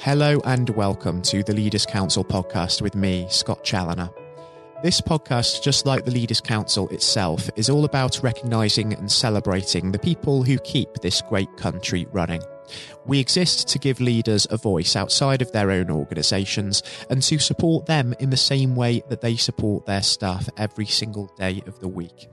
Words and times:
Hello 0.00 0.40
and 0.44 0.70
welcome 0.70 1.20
to 1.22 1.42
the 1.42 1.52
Leaders 1.52 1.84
Council 1.84 2.24
podcast 2.24 2.80
with 2.80 2.94
me, 2.94 3.26
Scott 3.28 3.64
Challoner. 3.64 4.08
This 4.80 5.00
podcast, 5.00 5.60
just 5.60 5.86
like 5.86 6.04
the 6.04 6.12
Leaders 6.12 6.40
Council 6.40 6.88
itself, 6.90 7.50
is 7.56 7.68
all 7.68 7.84
about 7.84 8.22
recognising 8.22 8.94
and 8.94 9.10
celebrating 9.10 9.90
the 9.90 9.98
people 9.98 10.44
who 10.44 10.56
keep 10.58 10.94
this 11.02 11.20
great 11.22 11.48
country 11.56 12.06
running. 12.12 12.40
We 13.06 13.20
exist 13.20 13.68
to 13.68 13.78
give 13.78 14.00
leaders 14.00 14.46
a 14.50 14.56
voice 14.56 14.96
outside 14.96 15.42
of 15.42 15.52
their 15.52 15.70
own 15.70 15.90
organisations 15.90 16.82
and 17.08 17.22
to 17.22 17.38
support 17.38 17.86
them 17.86 18.14
in 18.18 18.30
the 18.30 18.36
same 18.36 18.74
way 18.76 19.02
that 19.08 19.20
they 19.20 19.36
support 19.36 19.86
their 19.86 20.02
staff 20.02 20.48
every 20.56 20.86
single 20.86 21.32
day 21.38 21.62
of 21.66 21.78
the 21.80 21.88
week. 21.88 22.28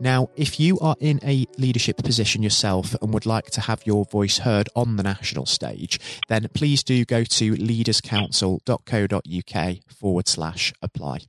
Now, 0.00 0.30
if 0.36 0.60
you 0.60 0.78
are 0.80 0.96
in 1.00 1.20
a 1.22 1.46
leadership 1.58 1.98
position 1.98 2.42
yourself 2.42 2.96
and 3.00 3.14
would 3.14 3.26
like 3.26 3.50
to 3.52 3.60
have 3.62 3.86
your 3.86 4.04
voice 4.04 4.38
heard 4.38 4.68
on 4.74 4.96
the 4.96 5.02
national 5.02 5.46
stage, 5.46 6.00
then 6.28 6.48
please 6.54 6.82
do 6.82 7.04
go 7.04 7.22
to 7.24 7.54
leaderscouncil.co.uk 7.54 9.92
forward 9.92 10.28
slash 10.28 10.72
apply. 10.82 11.20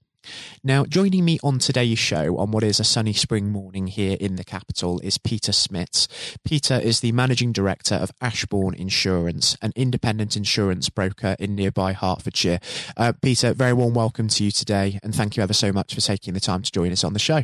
Now, 0.63 0.85
joining 0.85 1.25
me 1.25 1.39
on 1.43 1.59
today's 1.59 1.99
show 1.99 2.37
on 2.37 2.51
what 2.51 2.63
is 2.63 2.79
a 2.79 2.83
sunny 2.83 3.13
spring 3.13 3.49
morning 3.49 3.87
here 3.87 4.17
in 4.19 4.35
the 4.35 4.43
capital 4.43 4.99
is 4.99 5.17
Peter 5.17 5.51
Smits. 5.51 6.07
Peter 6.43 6.75
is 6.75 6.99
the 6.99 7.11
managing 7.11 7.51
director 7.51 7.95
of 7.95 8.11
Ashbourne 8.21 8.73
Insurance, 8.73 9.57
an 9.61 9.73
independent 9.75 10.35
insurance 10.35 10.89
broker 10.89 11.35
in 11.39 11.55
nearby 11.55 11.93
Hertfordshire. 11.93 12.59
Uh, 12.95 13.13
Peter, 13.21 13.53
very 13.53 13.73
warm 13.73 13.93
welcome 13.93 14.27
to 14.29 14.43
you 14.43 14.51
today, 14.51 14.99
and 15.03 15.13
thank 15.13 15.37
you 15.37 15.43
ever 15.43 15.53
so 15.53 15.71
much 15.71 15.93
for 15.93 16.01
taking 16.01 16.33
the 16.33 16.39
time 16.39 16.61
to 16.61 16.71
join 16.71 16.91
us 16.91 17.03
on 17.03 17.13
the 17.13 17.19
show. 17.19 17.43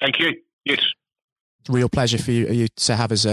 Thank 0.00 0.18
you. 0.18 0.32
Yes. 0.64 0.80
Real 1.68 1.88
pleasure 1.88 2.18
for 2.18 2.32
you, 2.32 2.48
you 2.48 2.68
to 2.68 2.96
have 2.96 3.12
us 3.12 3.24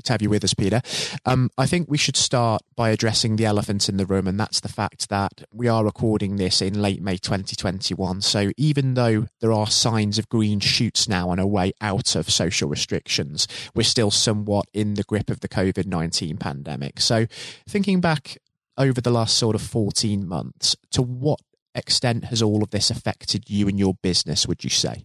uh, 0.00 0.04
to 0.04 0.12
have 0.12 0.22
you 0.22 0.30
with 0.30 0.44
us, 0.44 0.54
Peter. 0.54 0.80
Um, 1.24 1.50
I 1.58 1.66
think 1.66 1.88
we 1.88 1.98
should 1.98 2.16
start 2.16 2.62
by 2.76 2.90
addressing 2.90 3.36
the 3.36 3.44
elephant 3.44 3.88
in 3.88 3.96
the 3.96 4.06
room, 4.06 4.26
and 4.26 4.38
that's 4.38 4.60
the 4.60 4.68
fact 4.68 5.08
that 5.08 5.44
we 5.52 5.68
are 5.68 5.84
recording 5.84 6.36
this 6.36 6.62
in 6.62 6.80
late 6.80 7.02
May 7.02 7.16
2021. 7.16 8.20
So 8.22 8.50
even 8.56 8.94
though 8.94 9.26
there 9.40 9.52
are 9.52 9.66
signs 9.66 10.18
of 10.18 10.28
green 10.28 10.60
shoots 10.60 11.08
now 11.08 11.30
and 11.30 11.40
a 11.40 11.46
way 11.46 11.72
out 11.80 12.14
of 12.16 12.30
social 12.30 12.68
restrictions, 12.68 13.46
we're 13.74 13.82
still 13.82 14.10
somewhat 14.10 14.66
in 14.72 14.94
the 14.94 15.04
grip 15.04 15.30
of 15.30 15.40
the 15.40 15.48
COVID 15.48 15.86
19 15.86 16.36
pandemic. 16.36 17.00
So 17.00 17.26
thinking 17.68 18.00
back 18.00 18.38
over 18.78 19.00
the 19.00 19.10
last 19.10 19.36
sort 19.36 19.54
of 19.54 19.62
14 19.62 20.26
months, 20.26 20.76
to 20.92 21.02
what 21.02 21.40
extent 21.74 22.24
has 22.24 22.42
all 22.42 22.62
of 22.62 22.70
this 22.70 22.90
affected 22.90 23.48
you 23.48 23.68
and 23.68 23.78
your 23.78 23.94
business, 24.02 24.46
would 24.46 24.64
you 24.64 24.70
say? 24.70 25.04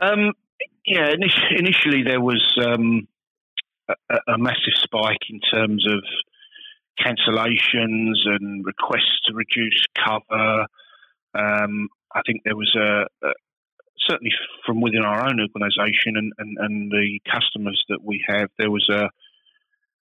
Um, 0.00 0.32
yeah, 0.88 1.12
initially 1.56 2.02
there 2.02 2.20
was 2.20 2.42
um, 2.64 3.06
a, 3.88 4.32
a, 4.34 4.38
massive 4.38 4.74
spike 4.74 5.28
in 5.30 5.40
terms 5.40 5.86
of 5.86 6.02
cancellations 6.98 8.16
and 8.26 8.64
requests 8.64 9.20
to 9.26 9.34
reduce 9.34 9.84
cover. 9.96 10.66
Um, 11.34 11.88
I 12.14 12.22
think 12.26 12.42
there 12.44 12.56
was 12.56 12.74
a, 12.74 13.06
a, 13.26 13.32
certainly 14.08 14.32
from 14.64 14.80
within 14.80 15.02
our 15.02 15.26
own 15.26 15.40
organisation 15.40 16.16
and, 16.16 16.32
and, 16.38 16.56
and, 16.58 16.90
the 16.90 17.20
customers 17.30 17.82
that 17.88 18.02
we 18.02 18.24
have, 18.26 18.48
there 18.58 18.70
was 18.70 18.88
a, 18.90 19.08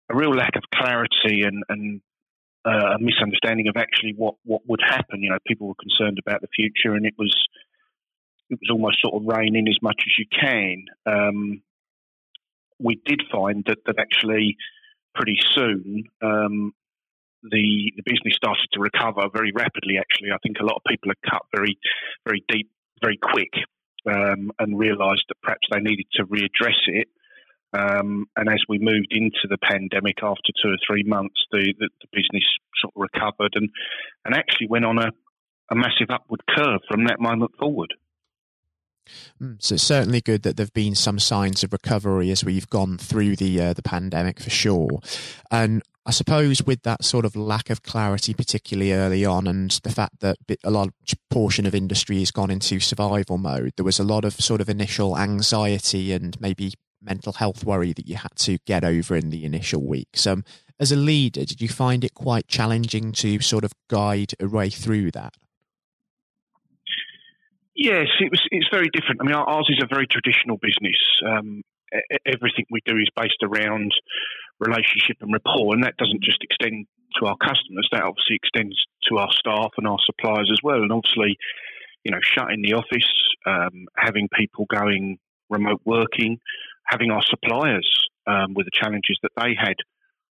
a 0.09 0.15
real 0.15 0.31
lack 0.31 0.55
of 0.55 0.63
clarity 0.73 1.41
and, 1.43 1.63
and 1.69 2.01
uh, 2.65 2.95
a 2.95 2.99
misunderstanding 2.99 3.67
of 3.67 3.75
actually 3.75 4.13
what, 4.15 4.35
what 4.43 4.61
would 4.67 4.81
happen. 4.87 5.21
You 5.21 5.31
know, 5.31 5.37
people 5.47 5.67
were 5.67 5.75
concerned 5.75 6.19
about 6.19 6.41
the 6.41 6.47
future, 6.55 6.95
and 6.95 7.05
it 7.05 7.15
was 7.17 7.33
it 8.49 8.59
was 8.61 8.69
almost 8.71 9.01
sort 9.01 9.15
of 9.15 9.27
rein 9.27 9.55
in 9.55 9.67
as 9.67 9.77
much 9.81 10.01
as 10.05 10.13
you 10.17 10.25
can. 10.31 10.85
Um, 11.05 11.61
we 12.79 13.01
did 13.05 13.23
find 13.31 13.63
that, 13.67 13.79
that 13.85 13.99
actually 13.99 14.57
pretty 15.13 15.39
soon 15.53 16.03
um, 16.21 16.73
the 17.43 17.93
the 17.95 18.03
business 18.05 18.35
started 18.35 18.67
to 18.73 18.79
recover 18.79 19.29
very 19.33 19.51
rapidly. 19.53 19.97
Actually, 19.97 20.31
I 20.31 20.37
think 20.43 20.57
a 20.59 20.65
lot 20.65 20.75
of 20.75 20.83
people 20.87 21.09
had 21.09 21.31
cut 21.31 21.43
very 21.55 21.77
very 22.25 22.43
deep, 22.49 22.69
very 23.01 23.17
quick, 23.17 23.51
um, 24.11 24.51
and 24.59 24.77
realised 24.77 25.23
that 25.29 25.41
perhaps 25.41 25.67
they 25.71 25.79
needed 25.79 26.07
to 26.13 26.25
readdress 26.25 26.81
it. 26.87 27.07
Um, 27.73 28.27
and 28.37 28.47
as 28.47 28.61
we 28.69 28.77
moved 28.79 29.11
into 29.11 29.47
the 29.49 29.57
pandemic 29.57 30.23
after 30.23 30.51
two 30.61 30.69
or 30.69 30.77
three 30.87 31.03
months, 31.03 31.35
the, 31.51 31.73
the, 31.77 31.89
the 32.01 32.07
business 32.13 32.43
sort 32.79 32.93
of 32.95 33.01
recovered 33.01 33.53
and 33.55 33.69
and 34.23 34.35
actually 34.35 34.67
went 34.67 34.85
on 34.85 34.97
a, 34.97 35.09
a 35.71 35.75
massive 35.75 36.09
upward 36.09 36.41
curve 36.55 36.81
from 36.89 37.05
that 37.05 37.19
moment 37.19 37.51
forward. 37.59 37.93
Mm, 39.41 39.61
so 39.61 39.75
it's 39.75 39.83
certainly 39.83 40.21
good 40.21 40.43
that 40.43 40.57
there've 40.57 40.73
been 40.73 40.95
some 40.95 41.19
signs 41.19 41.63
of 41.63 41.73
recovery 41.73 42.31
as 42.31 42.43
we've 42.43 42.69
gone 42.69 42.97
through 42.97 43.35
the 43.35 43.61
uh, 43.61 43.73
the 43.73 43.81
pandemic 43.81 44.39
for 44.39 44.49
sure. 44.49 44.99
And 45.51 45.81
I 46.05 46.11
suppose 46.11 46.61
with 46.61 46.83
that 46.83 47.03
sort 47.03 47.25
of 47.25 47.35
lack 47.35 47.71
of 47.71 47.81
clarity, 47.81 48.33
particularly 48.33 48.93
early 48.93 49.25
on, 49.25 49.47
and 49.47 49.71
the 49.83 49.89
fact 49.89 50.19
that 50.19 50.37
a 50.63 50.69
large 50.69 50.91
portion 51.31 51.65
of 51.65 51.73
industry 51.73 52.19
has 52.19 52.29
gone 52.29 52.51
into 52.51 52.79
survival 52.79 53.39
mode, 53.39 53.73
there 53.75 53.85
was 53.85 53.99
a 53.99 54.03
lot 54.03 54.23
of 54.23 54.33
sort 54.33 54.61
of 54.61 54.69
initial 54.69 55.17
anxiety 55.17 56.11
and 56.13 56.39
maybe 56.39 56.73
mental 57.01 57.33
health 57.33 57.63
worry 57.63 57.91
that 57.93 58.07
you 58.07 58.15
had 58.15 58.35
to 58.35 58.57
get 58.65 58.83
over 58.83 59.15
in 59.15 59.31
the 59.31 59.45
initial 59.45 59.83
weeks. 59.83 60.27
Um, 60.27 60.43
as 60.79 60.91
a 60.91 60.95
leader, 60.95 61.45
did 61.45 61.61
you 61.61 61.69
find 61.69 62.03
it 62.03 62.13
quite 62.13 62.47
challenging 62.47 63.11
to 63.13 63.39
sort 63.39 63.63
of 63.63 63.71
guide 63.87 64.33
a 64.39 64.47
way 64.47 64.69
through 64.69 65.11
that? 65.11 65.33
Yes, 67.75 68.07
it 68.19 68.31
was. 68.31 68.41
It's 68.51 68.67
very 68.71 68.89
different. 68.93 69.21
I 69.21 69.25
mean, 69.25 69.35
ours 69.35 69.67
is 69.69 69.83
a 69.83 69.93
very 69.93 70.07
traditional 70.07 70.57
business. 70.57 70.95
Um, 71.25 71.61
everything 72.25 72.65
we 72.71 72.81
do 72.85 72.95
is 72.97 73.09
based 73.15 73.43
around 73.43 73.91
relationship 74.59 75.17
and 75.21 75.33
rapport, 75.33 75.73
and 75.75 75.83
that 75.83 75.97
doesn't 75.97 76.23
just 76.23 76.41
extend 76.41 76.87
to 77.19 77.25
our 77.27 77.35
customers. 77.37 77.87
That 77.91 78.03
obviously 78.03 78.37
extends 78.37 78.75
to 79.09 79.17
our 79.17 79.29
staff 79.31 79.71
and 79.77 79.87
our 79.87 79.97
suppliers 80.05 80.49
as 80.51 80.59
well. 80.63 80.81
And 80.81 80.91
obviously, 80.91 81.37
you 82.03 82.11
know, 82.11 82.19
shutting 82.23 82.61
the 82.61 82.73
office, 82.73 83.11
um, 83.45 83.87
having 83.97 84.29
people 84.33 84.65
going 84.69 85.17
remote 85.49 85.81
working, 85.85 86.39
having 86.85 87.11
our 87.11 87.23
suppliers 87.23 87.89
um, 88.25 88.53
with 88.53 88.65
the 88.65 88.71
challenges 88.73 89.19
that 89.21 89.31
they 89.37 89.53
had 89.53 89.75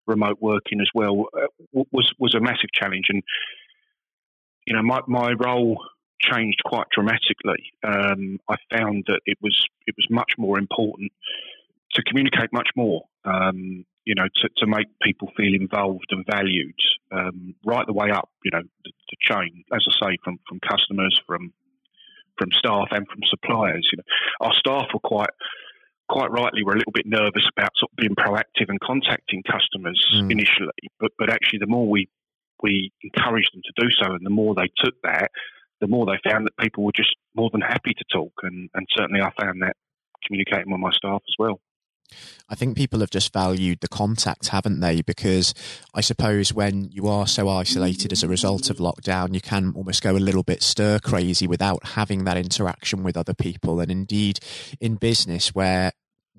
remote 0.07 0.39
working 0.41 0.81
as 0.81 0.89
well 0.95 1.27
uh, 1.37 1.47
was 1.93 2.11
was 2.19 2.35
a 2.35 2.41
massive 2.41 2.73
challenge. 2.73 3.07
And 3.11 3.23
you 4.67 4.75
know, 4.75 4.83
my 4.83 5.01
my 5.07 5.33
role 5.33 5.79
changed 6.33 6.61
quite 6.65 6.87
dramatically. 6.95 7.73
Um, 7.83 8.39
I 8.49 8.57
found 8.77 9.05
that 9.07 9.21
it 9.27 9.39
was 9.41 9.57
it 9.87 9.95
was 9.97 10.07
much 10.11 10.33
more 10.39 10.59
important 10.59 11.13
to 11.95 12.03
communicate 12.03 12.53
much 12.53 12.69
more. 12.77 13.03
Um, 13.25 13.85
you 14.05 14.15
know, 14.15 14.29
to, 14.43 14.49
to 14.59 14.67
make 14.67 14.87
people 15.03 15.31
feel 15.35 15.55
involved 15.55 16.07
and 16.11 16.27
valued 16.31 16.75
um, 17.11 17.55
right 17.65 17.87
the 17.87 17.95
way 17.95 18.11
up. 18.11 18.29
You 18.45 18.51
know, 18.53 18.63
the, 18.85 18.93
the, 19.11 19.17
chain, 19.21 19.65
as 19.73 19.83
I 19.89 20.09
say, 20.09 20.19
from 20.23 20.39
from 20.49 20.61
customers, 20.61 21.19
from 21.27 21.53
from 22.39 22.51
staff, 22.53 22.89
and 22.91 23.07
from 23.09 23.21
suppliers. 23.29 23.89
You 23.93 23.99
know, 23.99 24.47
our 24.47 24.55
staff 24.55 24.89
were 24.93 25.01
quite 25.01 25.31
quite 26.09 26.31
rightly 26.31 26.63
were 26.63 26.75
a 26.75 26.77
little 26.77 26.93
bit 26.93 27.07
nervous 27.07 27.49
about 27.57 27.71
sort 27.77 27.91
of 27.93 27.97
being 27.97 28.15
proactive 28.15 28.69
and 28.69 28.79
contacting 28.81 29.43
customers 29.43 30.05
mm. 30.15 30.31
initially, 30.31 30.91
but 31.01 31.13
but 31.19 31.31
actually 31.31 31.61
the 31.61 31.67
more 31.67 31.89
we 31.89 32.09
we 32.63 32.93
encouraged 33.03 33.51
them 33.55 33.63
to 33.65 33.83
do 33.85 33.91
so, 34.01 34.13
and 34.13 34.25
the 34.25 34.31
more 34.31 34.55
they 34.55 34.71
took 34.83 34.95
that, 35.03 35.31
the 35.85 35.91
more 35.91 36.07
they 36.07 36.31
found 36.31 36.47
that 36.47 36.57
people 36.59 36.83
were 36.83 36.93
just 36.97 37.15
more 37.35 37.51
than 37.53 37.61
happy 37.61 37.93
to 37.93 38.05
talk. 38.11 38.33
And, 38.43 38.71
and 38.73 38.87
certainly 38.97 39.21
I 39.21 39.31
found 39.39 39.61
that 39.61 39.77
communicating 40.27 40.73
with 40.73 40.81
my 40.81 40.91
staff 40.93 41.21
as 41.29 41.35
well. 41.39 41.61
I 42.49 42.55
think 42.55 42.75
people 42.75 43.01
have 43.01 43.11
just 43.11 43.35
valued 43.35 43.81
the 43.81 43.89
contact, 43.89 44.49
haven't 44.49 44.81
they? 44.81 45.03
Because 45.03 45.53
I 45.95 46.01
suppose 46.01 46.55
when 46.55 46.85
you 46.91 47.07
are 47.07 47.27
so 47.27 47.51
isolated 47.51 48.13
as 48.13 48.23
a 48.23 48.29
result 48.29 48.71
of 48.71 48.79
lockdown, 48.79 49.35
you 49.35 49.43
can 49.43 49.75
almost 49.77 50.03
go 50.03 50.17
a 50.17 50.19
little 50.19 50.43
bit 50.43 50.63
stir 50.63 51.01
crazy 51.01 51.47
without 51.47 51.85
having 51.89 52.25
that 52.25 52.39
interaction 52.39 53.03
with 53.03 53.17
other 53.17 53.35
people. 53.35 53.81
And 53.81 53.91
indeed, 53.91 54.41
in 54.81 54.95
business, 54.95 55.55
where 55.55 55.93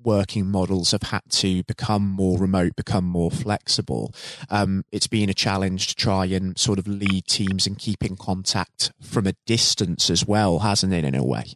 working 0.06 0.46
models 0.46 0.92
have 0.92 1.02
had 1.02 1.22
to 1.28 1.64
become 1.64 2.06
more 2.06 2.38
remote, 2.38 2.76
become 2.76 3.04
more 3.04 3.30
flexible. 3.30 4.14
Um, 4.48 4.84
it's 4.92 5.08
been 5.08 5.28
a 5.28 5.34
challenge 5.34 5.88
to 5.88 5.94
try 5.96 6.26
and 6.26 6.56
sort 6.56 6.78
of 6.78 6.86
lead 6.86 7.26
teams 7.26 7.66
and 7.66 7.76
keep 7.76 8.04
in 8.04 8.16
contact 8.16 8.92
from 9.00 9.26
a 9.26 9.34
distance 9.44 10.08
as 10.08 10.24
well, 10.24 10.60
hasn't 10.60 10.94
it, 10.94 11.04
in 11.04 11.16
a 11.16 11.24
way? 11.24 11.54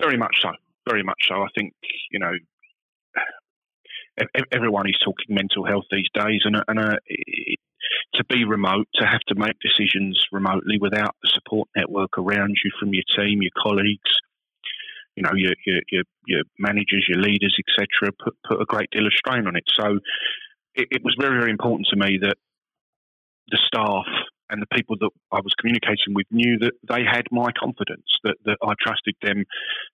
Very 0.00 0.16
much 0.16 0.34
so. 0.40 0.50
Very 0.88 1.04
much 1.04 1.18
so. 1.28 1.42
I 1.42 1.48
think, 1.56 1.74
you 2.10 2.18
know, 2.18 2.32
everyone 4.50 4.88
is 4.88 4.96
talking 5.04 5.34
mental 5.34 5.64
health 5.64 5.84
these 5.90 6.08
days, 6.14 6.40
and, 6.44 6.56
and 6.66 6.78
uh, 6.78 6.96
to 8.14 8.24
be 8.24 8.44
remote, 8.44 8.88
to 8.94 9.06
have 9.06 9.20
to 9.28 9.34
make 9.36 9.56
decisions 9.60 10.26
remotely 10.32 10.78
without 10.80 11.14
the 11.22 11.30
support 11.32 11.68
network 11.76 12.18
around 12.18 12.56
you 12.64 12.70
from 12.80 12.92
your 12.92 13.04
team, 13.16 13.42
your 13.42 13.52
colleagues, 13.62 14.10
you 15.16 15.22
know, 15.22 15.32
your 15.34 15.52
your 15.66 15.80
your, 15.90 16.04
your 16.26 16.42
managers, 16.58 17.06
your 17.08 17.18
leaders, 17.18 17.56
etc., 17.58 18.12
put 18.22 18.36
put 18.48 18.60
a 18.60 18.64
great 18.64 18.90
deal 18.90 19.06
of 19.06 19.12
strain 19.12 19.46
on 19.46 19.56
it. 19.56 19.64
So 19.78 19.98
it, 20.74 20.88
it 20.90 21.04
was 21.04 21.16
very 21.20 21.38
very 21.38 21.50
important 21.50 21.88
to 21.90 21.96
me 21.96 22.18
that 22.22 22.36
the 23.48 23.58
staff 23.66 24.06
and 24.50 24.60
the 24.60 24.76
people 24.76 24.96
that 25.00 25.10
I 25.32 25.40
was 25.40 25.54
communicating 25.58 26.14
with 26.14 26.26
knew 26.30 26.58
that 26.58 26.72
they 26.86 27.02
had 27.10 27.24
my 27.30 27.52
confidence, 27.58 28.04
that, 28.22 28.36
that 28.44 28.58
I 28.62 28.74
trusted 28.78 29.16
them 29.22 29.44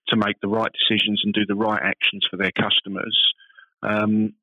to 0.09 0.17
make 0.17 0.35
the 0.43 0.49
right 0.49 0.71
decisions 0.73 1.23
and 1.25 1.33
do 1.33 1.47
the 1.47 1.55
right 1.55 1.81
actions 1.81 2.27
for 2.29 2.37
their 2.37 2.51
customers. 2.51 3.17
Um, 3.83 4.35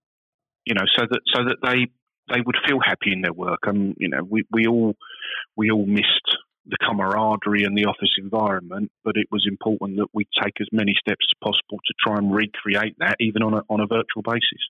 you 0.66 0.74
know, 0.74 0.86
so 0.96 1.06
that 1.10 1.20
so 1.34 1.44
that 1.44 1.58
they 1.62 1.88
they 2.34 2.42
would 2.42 2.56
feel 2.68 2.80
happy 2.84 3.12
in 3.12 3.22
their 3.22 3.34
work. 3.34 3.60
And 3.64 3.96
you 4.00 4.10
know, 4.10 4.24
we, 4.24 4.46
we 4.52 4.68
all 4.68 4.96
we 5.56 5.70
all 5.70 5.86
missed 5.86 6.38
the 6.68 6.78
camaraderie 6.78 7.64
and 7.64 7.78
the 7.78 7.86
office 7.86 8.16
environment, 8.18 8.92
but 9.04 9.16
it 9.18 9.28
was 9.32 9.46
important 9.48 9.98
that 9.98 10.08
we 10.14 10.26
take 10.42 10.54
as 10.60 10.68
many 10.72 10.94
steps 11.00 11.26
as 11.30 11.38
possible 11.44 11.80
to 11.86 11.94
try 12.04 12.18
and 12.18 12.34
recreate 12.34 12.96
that, 13.00 13.18
even 13.20 13.44
on 13.44 13.54
a 13.54 13.62
on 13.70 13.80
a 13.80 13.88
virtual 13.88 14.24
basis. 14.24 14.70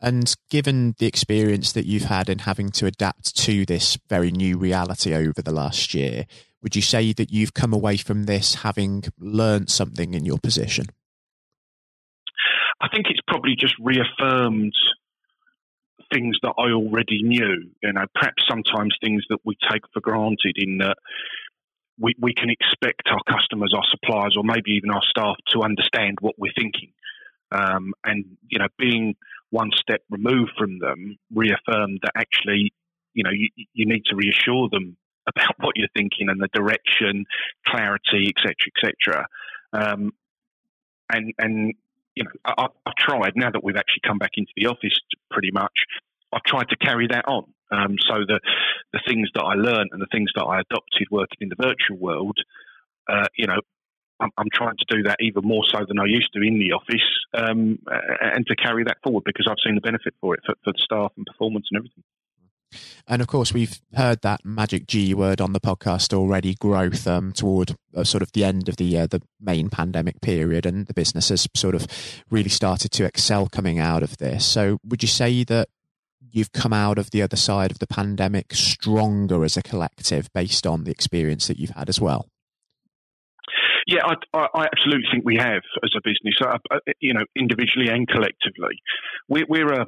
And 0.00 0.34
given 0.50 0.94
the 0.98 1.06
experience 1.06 1.72
that 1.72 1.86
you've 1.86 2.04
had 2.04 2.28
in 2.28 2.40
having 2.40 2.70
to 2.70 2.86
adapt 2.86 3.36
to 3.36 3.64
this 3.64 3.96
very 4.08 4.32
new 4.32 4.58
reality 4.58 5.14
over 5.14 5.40
the 5.40 5.52
last 5.52 5.94
year, 5.94 6.26
would 6.60 6.74
you 6.74 6.82
say 6.82 7.12
that 7.12 7.32
you've 7.32 7.54
come 7.54 7.72
away 7.72 7.96
from 7.96 8.24
this 8.24 8.56
having 8.56 9.04
learned 9.18 9.70
something 9.70 10.12
in 10.12 10.24
your 10.24 10.38
position? 10.38 10.86
I 12.80 12.88
think 12.88 13.06
it's 13.08 13.20
probably 13.28 13.54
just 13.56 13.74
reaffirmed 13.80 14.74
things 16.12 16.36
that 16.42 16.54
I 16.58 16.70
already 16.72 17.22
knew. 17.22 17.70
You 17.82 17.92
know, 17.92 18.04
perhaps 18.14 18.44
sometimes 18.48 18.96
things 19.02 19.24
that 19.30 19.38
we 19.44 19.56
take 19.70 19.82
for 19.92 20.00
granted 20.00 20.56
in 20.56 20.78
that 20.78 20.96
we, 21.98 22.14
we 22.20 22.34
can 22.34 22.50
expect 22.50 23.02
our 23.10 23.22
customers, 23.28 23.72
our 23.76 23.84
suppliers, 23.90 24.34
or 24.36 24.44
maybe 24.44 24.72
even 24.72 24.90
our 24.90 25.02
staff 25.08 25.36
to 25.52 25.62
understand 25.62 26.18
what 26.20 26.34
we're 26.38 26.52
thinking. 26.58 26.92
Um, 27.50 27.92
and, 28.04 28.24
you 28.48 28.58
know, 28.58 28.68
being 28.78 29.14
one 29.50 29.70
step 29.76 30.02
removed 30.10 30.52
from 30.56 30.78
them 30.78 31.18
reaffirmed 31.34 32.00
that 32.02 32.12
actually, 32.16 32.72
you 33.14 33.22
know, 33.22 33.30
you, 33.30 33.48
you 33.74 33.86
need 33.86 34.04
to 34.06 34.16
reassure 34.16 34.68
them 34.70 34.96
about 35.28 35.54
what 35.60 35.76
you're 35.76 35.88
thinking 35.96 36.28
and 36.28 36.40
the 36.40 36.48
direction, 36.52 37.24
clarity, 37.66 38.32
etc., 38.34 38.54
etc. 38.76 39.26
Um, 39.72 40.12
and 41.12 41.32
and 41.38 41.74
you 42.14 42.24
know, 42.24 42.30
I, 42.44 42.66
have 42.86 42.94
tried 42.98 43.32
now 43.36 43.50
that 43.50 43.64
we've 43.64 43.76
actually 43.76 44.02
come 44.06 44.18
back 44.18 44.32
into 44.36 44.52
the 44.56 44.66
office 44.66 44.98
pretty 45.30 45.50
much. 45.52 45.72
I've 46.32 46.42
tried 46.44 46.68
to 46.70 46.76
carry 46.76 47.06
that 47.08 47.26
on. 47.26 47.44
Um, 47.70 47.96
so 48.06 48.24
the 48.26 48.40
the 48.92 49.00
things 49.06 49.28
that 49.34 49.42
I 49.42 49.54
learned 49.54 49.90
and 49.92 50.00
the 50.00 50.08
things 50.12 50.30
that 50.34 50.44
I 50.44 50.60
adopted 50.60 51.08
working 51.10 51.38
in 51.40 51.48
the 51.48 51.56
virtual 51.56 51.98
world, 51.98 52.36
uh, 53.08 53.26
you 53.36 53.46
know, 53.46 53.60
I'm, 54.20 54.30
I'm, 54.36 54.48
trying 54.52 54.76
to 54.76 54.96
do 54.96 55.02
that 55.04 55.16
even 55.20 55.42
more 55.44 55.64
so 55.64 55.84
than 55.86 55.98
I 55.98 56.04
used 56.04 56.32
to 56.34 56.42
in 56.42 56.58
the 56.58 56.72
office, 56.72 57.08
um, 57.34 57.78
and 58.20 58.46
to 58.46 58.56
carry 58.56 58.84
that 58.84 58.98
forward 59.02 59.24
because 59.24 59.46
I've 59.48 59.62
seen 59.64 59.74
the 59.74 59.80
benefit 59.80 60.14
for 60.20 60.34
it 60.34 60.40
for, 60.44 60.54
for 60.64 60.72
the 60.72 60.78
staff 60.78 61.12
and 61.16 61.26
performance 61.26 61.66
and 61.70 61.78
everything. 61.78 62.04
And 63.06 63.22
of 63.22 63.28
course, 63.28 63.52
we've 63.52 63.80
heard 63.94 64.22
that 64.22 64.44
magic 64.44 64.86
G 64.86 65.14
word 65.14 65.40
on 65.40 65.52
the 65.52 65.60
podcast 65.60 66.12
already, 66.12 66.54
growth, 66.54 67.06
um, 67.06 67.32
toward 67.32 67.76
uh, 67.94 68.04
sort 68.04 68.22
of 68.22 68.32
the 68.32 68.44
end 68.44 68.68
of 68.68 68.76
the 68.76 68.98
uh, 68.98 69.06
the 69.06 69.22
main 69.40 69.68
pandemic 69.70 70.20
period, 70.20 70.66
and 70.66 70.86
the 70.86 70.94
business 70.94 71.28
has 71.28 71.46
sort 71.54 71.74
of 71.74 71.86
really 72.30 72.50
started 72.50 72.90
to 72.92 73.04
excel 73.04 73.48
coming 73.48 73.78
out 73.78 74.02
of 74.02 74.16
this. 74.18 74.44
So, 74.44 74.78
would 74.84 75.02
you 75.02 75.08
say 75.08 75.44
that 75.44 75.68
you've 76.30 76.52
come 76.52 76.72
out 76.72 76.98
of 76.98 77.10
the 77.10 77.22
other 77.22 77.36
side 77.36 77.70
of 77.70 77.78
the 77.78 77.86
pandemic 77.86 78.54
stronger 78.54 79.44
as 79.44 79.56
a 79.56 79.62
collective, 79.62 80.32
based 80.32 80.66
on 80.66 80.84
the 80.84 80.90
experience 80.90 81.46
that 81.46 81.58
you've 81.58 81.70
had 81.70 81.88
as 81.88 82.00
well? 82.00 82.28
Yeah, 83.86 84.02
I, 84.32 84.46
I, 84.54 84.66
absolutely 84.66 85.08
think 85.12 85.24
we 85.24 85.36
have 85.36 85.62
as 85.82 85.90
a 85.96 86.00
business, 86.04 86.38
you 87.00 87.14
know, 87.14 87.24
individually 87.36 87.88
and 87.88 88.06
collectively. 88.06 88.80
We, 89.28 89.44
we're 89.48 89.72
a 89.72 89.86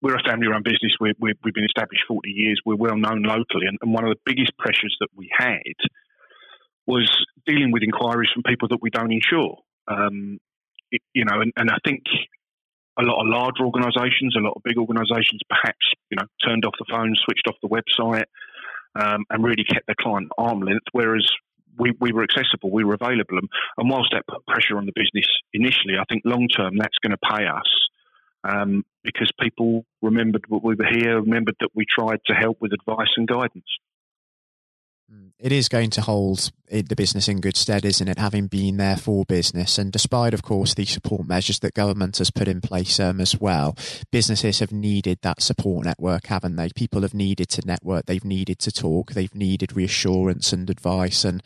we're 0.00 0.14
a 0.14 0.22
family-run 0.22 0.62
business. 0.62 0.94
we 1.00 1.10
have 1.10 1.54
been 1.54 1.64
established 1.64 2.04
40 2.06 2.30
years. 2.30 2.60
We're 2.64 2.76
well 2.76 2.96
known 2.96 3.22
locally, 3.22 3.66
and, 3.66 3.78
and, 3.82 3.92
one 3.92 4.04
of 4.04 4.10
the 4.10 4.20
biggest 4.24 4.56
pressures 4.58 4.96
that 5.00 5.08
we 5.16 5.28
had 5.36 5.74
was 6.86 7.10
dealing 7.46 7.72
with 7.72 7.82
inquiries 7.82 8.30
from 8.32 8.42
people 8.44 8.68
that 8.68 8.78
we 8.80 8.90
don't 8.90 9.12
insure. 9.12 9.58
Um, 9.88 10.38
it, 10.90 11.02
you 11.12 11.24
know, 11.24 11.40
and, 11.40 11.52
and, 11.56 11.70
I 11.70 11.76
think 11.84 12.02
a 12.98 13.02
lot 13.02 13.20
of 13.20 13.26
large 13.26 13.60
organisations, 13.60 14.36
a 14.36 14.40
lot 14.40 14.54
of 14.56 14.62
big 14.62 14.78
organisations, 14.78 15.40
perhaps 15.48 15.84
you 16.10 16.16
know, 16.16 16.26
turned 16.46 16.64
off 16.64 16.74
the 16.78 16.86
phone, 16.90 17.14
switched 17.16 17.46
off 17.48 17.56
the 17.62 17.68
website, 17.68 18.24
um, 18.94 19.24
and 19.30 19.44
really 19.44 19.64
kept 19.64 19.86
their 19.86 19.96
client 20.00 20.30
arm 20.38 20.60
length. 20.60 20.86
Whereas 20.92 21.28
we, 21.78 21.92
we 22.00 22.12
were 22.12 22.22
accessible, 22.22 22.70
we 22.70 22.84
were 22.84 22.94
available, 22.94 23.38
and, 23.38 23.48
and 23.76 23.90
whilst 23.90 24.10
that 24.12 24.26
put 24.30 24.46
pressure 24.46 24.78
on 24.78 24.86
the 24.86 24.92
business 24.94 25.26
initially, 25.52 25.98
I 25.98 26.04
think 26.08 26.22
long 26.24 26.46
term 26.48 26.76
that's 26.78 26.96
going 27.02 27.12
to 27.12 27.36
pay 27.36 27.46
us 27.46 27.87
um, 28.48 28.84
because 29.04 29.30
people 29.40 29.84
remembered 30.02 30.44
what 30.48 30.64
we 30.64 30.74
were 30.74 30.88
here, 30.90 31.20
remembered 31.20 31.56
that 31.60 31.70
we 31.74 31.84
tried 31.86 32.20
to 32.26 32.34
help 32.34 32.58
with 32.60 32.72
advice 32.72 33.08
and 33.16 33.28
guidance. 33.28 33.66
Mm. 35.12 35.32
It 35.38 35.52
is 35.52 35.68
going 35.68 35.90
to 35.90 36.02
hold 36.02 36.50
the 36.70 36.96
business 36.96 37.28
in 37.28 37.40
good 37.40 37.56
stead, 37.56 37.84
isn't 37.84 38.08
it? 38.08 38.18
Having 38.18 38.48
been 38.48 38.76
there 38.76 38.96
for 38.96 39.24
business, 39.24 39.78
and 39.78 39.92
despite, 39.92 40.34
of 40.34 40.42
course, 40.42 40.74
the 40.74 40.84
support 40.84 41.26
measures 41.26 41.60
that 41.60 41.74
government 41.74 42.18
has 42.18 42.30
put 42.30 42.48
in 42.48 42.60
place 42.60 42.98
um, 43.00 43.20
as 43.20 43.38
well, 43.38 43.76
businesses 44.10 44.58
have 44.60 44.72
needed 44.72 45.18
that 45.22 45.42
support 45.42 45.86
network, 45.86 46.26
haven't 46.26 46.56
they? 46.56 46.68
People 46.74 47.02
have 47.02 47.14
needed 47.14 47.48
to 47.50 47.66
network, 47.66 48.06
they've 48.06 48.24
needed 48.24 48.58
to 48.60 48.72
talk, 48.72 49.12
they've 49.12 49.34
needed 49.34 49.76
reassurance 49.76 50.52
and 50.52 50.68
advice, 50.68 51.24
and 51.24 51.42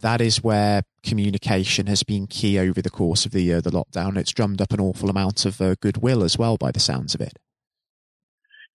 that 0.00 0.20
is 0.20 0.42
where 0.42 0.82
communication 1.02 1.86
has 1.86 2.02
been 2.02 2.26
key 2.26 2.58
over 2.58 2.82
the 2.82 2.90
course 2.90 3.26
of 3.26 3.32
the 3.32 3.52
uh, 3.52 3.60
the 3.60 3.70
lockdown. 3.70 4.16
It's 4.16 4.32
drummed 4.32 4.60
up 4.60 4.72
an 4.72 4.80
awful 4.80 5.10
amount 5.10 5.44
of 5.44 5.60
uh, 5.60 5.74
goodwill 5.80 6.22
as 6.22 6.38
well, 6.38 6.56
by 6.56 6.70
the 6.70 6.80
sounds 6.80 7.14
of 7.14 7.20
it. 7.20 7.34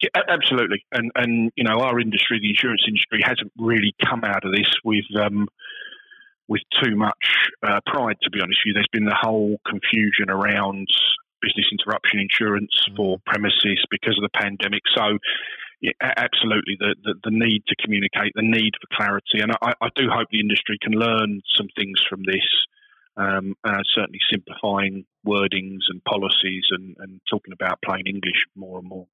Yeah, 0.01 0.21
absolutely, 0.27 0.83
and 0.91 1.11
and 1.15 1.51
you 1.55 1.63
know 1.63 1.79
our 1.81 1.99
industry, 1.99 2.39
the 2.39 2.49
insurance 2.49 2.83
industry, 2.87 3.21
hasn't 3.23 3.51
really 3.57 3.93
come 4.03 4.23
out 4.23 4.45
of 4.45 4.51
this 4.51 4.69
with 4.83 5.05
um, 5.19 5.47
with 6.47 6.61
too 6.83 6.95
much 6.95 7.25
uh, 7.63 7.79
pride. 7.85 8.17
To 8.23 8.29
be 8.29 8.41
honest 8.41 8.59
with 8.65 8.71
you, 8.71 8.73
there's 8.73 8.89
been 8.91 9.05
the 9.05 9.17
whole 9.19 9.57
confusion 9.67 10.29
around 10.29 10.87
business 11.41 11.65
interruption 11.71 12.19
insurance 12.19 12.71
mm. 12.89 12.95
for 12.95 13.17
premises 13.25 13.83
because 13.89 14.17
of 14.17 14.23
the 14.23 14.39
pandemic. 14.39 14.81
So 14.95 15.17
yeah, 15.81 15.91
absolutely. 16.01 16.77
The, 16.79 16.95
the, 17.03 17.15
the 17.23 17.31
need 17.31 17.63
to 17.67 17.75
communicate, 17.81 18.33
the 18.35 18.43
need 18.43 18.73
for 18.79 18.95
clarity, 18.95 19.41
and 19.41 19.51
I, 19.61 19.73
I 19.81 19.89
do 19.95 20.09
hope 20.09 20.27
the 20.31 20.39
industry 20.39 20.77
can 20.81 20.93
learn 20.93 21.41
some 21.57 21.67
things 21.75 21.99
from 22.07 22.21
this. 22.25 22.45
Um, 23.17 23.55
uh, 23.65 23.81
certainly 23.93 24.19
simplifying 24.31 25.03
wordings 25.27 25.81
and 25.89 26.01
policies 26.05 26.63
and, 26.71 26.95
and 26.99 27.19
talking 27.29 27.51
about 27.51 27.81
plain 27.83 28.07
English 28.07 28.45
more 28.55 28.79
and 28.79 28.87
more. 28.87 29.07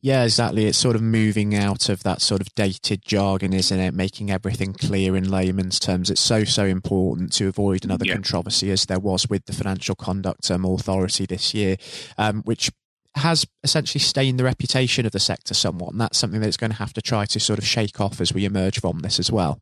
Yeah, 0.00 0.24
exactly. 0.24 0.66
It's 0.66 0.76
sort 0.76 0.96
of 0.96 1.02
moving 1.02 1.54
out 1.54 1.88
of 1.88 2.02
that 2.02 2.20
sort 2.20 2.40
of 2.40 2.54
dated 2.54 3.02
jargon, 3.04 3.52
isn't 3.52 3.78
it? 3.78 3.94
Making 3.94 4.30
everything 4.30 4.72
clear 4.72 5.16
in 5.16 5.30
layman's 5.30 5.78
terms. 5.78 6.10
It's 6.10 6.20
so, 6.20 6.44
so 6.44 6.64
important 6.64 7.32
to 7.34 7.48
avoid 7.48 7.84
another 7.84 8.04
yeah. 8.04 8.14
controversy 8.14 8.70
as 8.70 8.86
there 8.86 8.98
was 8.98 9.28
with 9.28 9.46
the 9.46 9.52
Financial 9.52 9.94
Conduct 9.94 10.50
um, 10.50 10.64
Authority 10.64 11.26
this 11.26 11.54
year, 11.54 11.76
um, 12.18 12.42
which 12.42 12.70
has 13.16 13.46
essentially 13.64 14.00
stained 14.00 14.38
the 14.38 14.44
reputation 14.44 15.06
of 15.06 15.12
the 15.12 15.20
sector 15.20 15.54
somewhat, 15.54 15.92
and 15.92 16.00
that's 16.00 16.18
something 16.18 16.40
that 16.40 16.48
it's 16.48 16.56
going 16.56 16.70
to 16.70 16.76
have 16.76 16.92
to 16.94 17.02
try 17.02 17.24
to 17.26 17.40
sort 17.40 17.58
of 17.58 17.66
shake 17.66 18.00
off 18.00 18.20
as 18.20 18.32
we 18.32 18.44
emerge 18.44 18.80
from 18.80 19.00
this 19.00 19.18
as 19.18 19.32
well. 19.32 19.58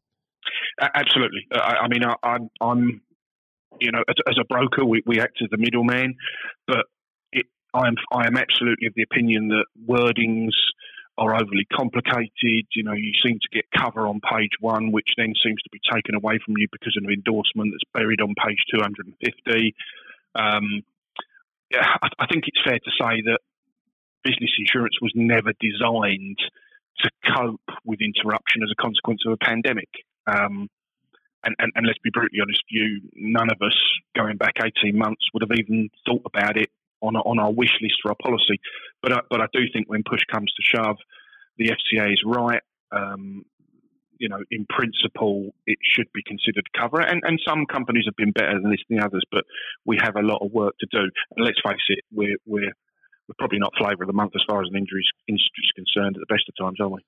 Absolutely. 0.80 1.46
I, 1.52 1.76
I 1.82 1.88
mean, 1.88 2.04
I, 2.04 2.34
am 2.34 2.50
I'm, 2.60 3.00
you 3.80 3.92
know, 3.92 4.02
as, 4.08 4.16
as, 4.28 4.36
a 4.40 4.44
broker, 4.44 4.84
we, 4.84 5.02
we 5.06 5.20
act 5.20 5.38
as 5.42 5.48
the 5.50 5.56
middleman, 5.56 6.16
but 6.66 6.86
it, 7.32 7.46
I 7.72 7.86
am 7.86 7.94
I 8.12 8.26
am 8.26 8.36
absolutely 8.36 8.88
of 8.88 8.94
the 8.96 9.02
opinion 9.02 9.48
that 9.48 9.66
wordings 9.88 10.52
are 11.16 11.34
overly 11.34 11.66
complicated. 11.72 12.66
You 12.74 12.82
know, 12.82 12.92
you 12.92 13.12
seem 13.24 13.38
to 13.38 13.48
get 13.52 13.66
cover 13.76 14.08
on 14.08 14.20
page 14.20 14.52
one, 14.60 14.90
which 14.90 15.08
then 15.16 15.32
seems 15.44 15.62
to 15.62 15.70
be 15.70 15.80
taken 15.92 16.16
away 16.16 16.40
from 16.44 16.54
you 16.58 16.66
because 16.72 16.96
of 16.98 17.04
an 17.04 17.12
endorsement 17.12 17.72
that's 17.72 17.92
buried 17.92 18.20
on 18.20 18.34
page 18.44 18.58
250. 18.74 19.74
Um, 20.34 20.82
I, 21.72 22.08
I 22.18 22.26
think 22.26 22.44
it's 22.46 22.60
fair 22.64 22.78
to 22.78 22.90
say 23.00 23.22
that 23.26 23.38
business 24.22 24.50
insurance 24.58 24.94
was 25.00 25.12
never 25.14 25.52
designed 25.60 26.38
to 27.00 27.10
cope 27.36 27.60
with 27.84 28.00
interruption 28.00 28.62
as 28.62 28.70
a 28.70 28.80
consequence 28.80 29.22
of 29.26 29.32
a 29.32 29.36
pandemic. 29.36 29.88
Um, 30.26 30.68
and, 31.44 31.54
and, 31.58 31.72
and, 31.74 31.86
let's 31.86 31.98
be 31.98 32.10
brutally 32.10 32.40
honest, 32.40 32.62
you 32.70 33.02
none 33.14 33.50
of 33.50 33.60
us 33.60 33.76
going 34.16 34.38
back 34.38 34.54
18 34.58 34.96
months 34.96 35.28
would 35.34 35.42
have 35.42 35.58
even 35.58 35.90
thought 36.06 36.22
about 36.24 36.56
it 36.56 36.70
on, 37.02 37.16
on 37.16 37.38
our 37.38 37.52
wish 37.52 37.72
list 37.82 37.96
for 38.02 38.10
our 38.10 38.16
policy. 38.22 38.58
But 39.02 39.12
I, 39.12 39.20
but 39.28 39.40
I 39.42 39.46
do 39.52 39.60
think 39.72 39.88
when 39.88 40.02
push 40.08 40.22
comes 40.32 40.50
to 40.54 40.62
shove, 40.62 40.96
the 41.58 41.68
FCA 41.68 42.12
is 42.12 42.22
right. 42.24 42.62
Um, 42.92 43.44
you 44.18 44.28
know, 44.28 44.38
in 44.50 44.66
principle, 44.68 45.54
it 45.66 45.78
should 45.82 46.06
be 46.12 46.22
considered 46.26 46.64
cover. 46.78 47.00
And, 47.00 47.22
and 47.24 47.40
some 47.46 47.66
companies 47.66 48.04
have 48.06 48.16
been 48.16 48.32
better 48.32 48.60
than 48.60 48.70
this 48.70 48.80
than 48.88 48.98
the 48.98 49.04
others, 49.04 49.24
but 49.30 49.44
we 49.84 49.98
have 50.02 50.16
a 50.16 50.22
lot 50.22 50.44
of 50.44 50.52
work 50.52 50.74
to 50.80 50.86
do. 50.90 51.02
And 51.36 51.44
let's 51.44 51.60
face 51.64 51.84
it, 51.88 52.04
we're, 52.12 52.36
we're, 52.46 52.72
we're 53.28 53.38
probably 53.38 53.58
not 53.58 53.72
flavour 53.78 54.04
of 54.04 54.08
the 54.08 54.12
month 54.12 54.32
as 54.34 54.44
far 54.48 54.62
as 54.62 54.68
an 54.70 54.76
injury 54.76 55.04
is 55.28 55.72
concerned 55.74 56.16
at 56.16 56.20
the 56.20 56.32
best 56.32 56.48
of 56.48 56.54
times, 56.56 56.78
are 56.80 56.88
we? 56.88 57.00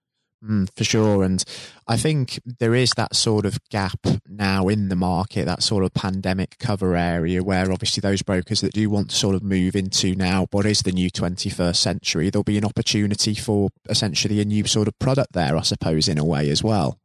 Mm, 0.45 0.69
for 0.77 0.85
sure. 0.85 1.23
And 1.23 1.43
I 1.89 1.97
think 1.97 2.41
there 2.59 2.75
is 2.75 2.93
that 2.97 3.17
sort 3.17 3.47
of 3.47 3.59
gap 3.71 3.99
now 4.29 4.69
in 4.69 4.89
the 4.91 4.97
market, 4.97 5.47
that 5.47 5.63
sort 5.63 5.83
of 5.83 5.95
pandemic 5.95 6.59
cover 6.59 6.95
area 6.95 7.43
where 7.43 7.73
obviously 7.73 8.01
those 8.01 8.23
brokers 8.23 8.61
that 8.61 8.75
do 8.75 8.91
want 8.91 9.11
to 9.11 9.17
sort 9.17 9.35
of 9.35 9.43
move 9.43 9.75
into 9.75 10.15
now 10.15 10.47
what 10.51 10.67
is 10.67 10.83
the 10.83 10.93
new 10.93 11.11
21st 11.11 11.77
century, 11.77 12.31
there'll 12.31 12.45
be 12.45 12.59
an 12.59 12.65
opportunity 12.65 13.35
for 13.35 13.71
essentially 13.89 14.41
a 14.41 14.45
new 14.45 14.65
sort 14.67 14.89
of 14.89 14.99
product 14.99 15.33
there, 15.33 15.57
I 15.57 15.63
suppose, 15.63 16.07
in 16.07 16.19
a 16.19 16.25
way 16.25 16.51
as 16.51 16.63
well. 16.63 16.99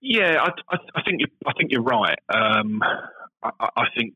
Yeah, 0.00 0.42
I, 0.42 0.48
I, 0.74 0.78
I 0.96 1.02
think 1.02 1.20
you, 1.20 1.26
I 1.46 1.52
think 1.52 1.70
you're 1.70 1.82
right. 1.82 2.18
Um, 2.28 2.82
I, 3.42 3.68
I, 3.76 3.84
think 3.96 4.14